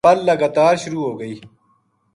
پل 0.05 0.17
لگاتار 0.29 0.75
شروع 0.83 1.03
ہوگئی 1.09 1.35